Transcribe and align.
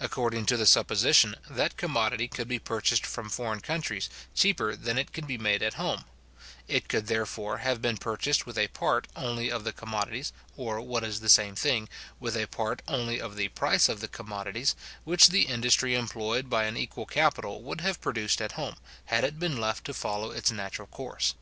According 0.00 0.46
to 0.46 0.56
the 0.56 0.66
supposition, 0.66 1.36
that 1.48 1.76
commodity 1.76 2.26
could 2.26 2.48
be 2.48 2.58
purchased 2.58 3.06
from 3.06 3.30
foreign 3.30 3.60
countries 3.60 4.10
cheaper 4.34 4.74
than 4.74 4.98
it 4.98 5.12
can 5.12 5.26
be 5.26 5.38
made 5.38 5.62
at 5.62 5.74
home; 5.74 6.06
it 6.66 6.88
could 6.88 7.06
therefore 7.06 7.58
have 7.58 7.80
been 7.80 7.96
purchased 7.96 8.46
with 8.46 8.58
a 8.58 8.66
part 8.66 9.06
only 9.14 9.52
of 9.52 9.62
the 9.62 9.72
commodities, 9.72 10.32
or, 10.56 10.80
what 10.80 11.04
is 11.04 11.20
the 11.20 11.28
same 11.28 11.54
thing, 11.54 11.88
with 12.18 12.36
a 12.36 12.46
part 12.48 12.82
only 12.88 13.20
of 13.20 13.36
the 13.36 13.46
price 13.46 13.88
of 13.88 14.00
the 14.00 14.08
commodities, 14.08 14.74
which 15.04 15.28
the 15.28 15.42
industry 15.42 15.94
employed 15.94 16.50
by 16.50 16.64
an 16.64 16.76
equal 16.76 17.06
capital 17.06 17.62
would 17.62 17.80
have 17.80 18.00
produced 18.00 18.42
at 18.42 18.58
home, 18.58 18.74
had 19.04 19.22
it 19.22 19.38
been 19.38 19.56
left 19.60 19.84
to 19.84 19.94
follow 19.94 20.32
its 20.32 20.50
natural 20.50 20.88
course. 20.88 21.36